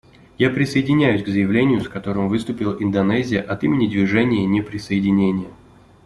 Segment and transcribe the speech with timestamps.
[0.39, 5.49] Я присоединяюсь к заявлению, с которым выступила Индонезия от имени Движения неприсоединения.